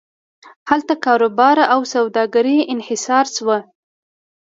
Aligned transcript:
هلته 0.69 0.93
کاروبار 1.05 1.57
او 1.73 1.81
سوداګري 1.93 2.57
انحصار 2.73 3.25
شوه. 3.35 3.57